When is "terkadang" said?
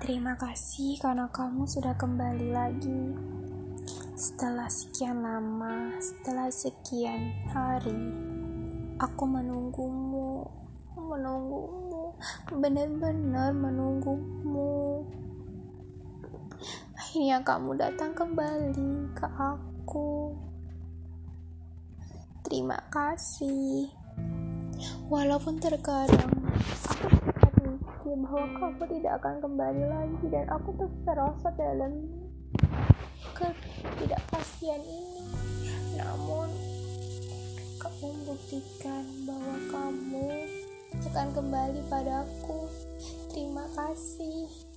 25.60-26.40